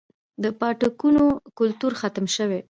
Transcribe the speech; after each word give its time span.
د 0.43 0.45
پاټکونو 0.59 1.23
کلتور 1.57 1.91
ختم 2.01 2.25
شوی 2.35 2.59